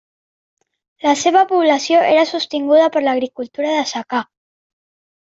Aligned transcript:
La 1.07 1.11
seva 1.23 1.43
població 1.51 1.99
era 2.13 2.23
sostinguda 2.29 2.87
per 2.97 3.05
l'agricultura 3.05 3.77
de 3.81 3.85
secà. 3.93 4.23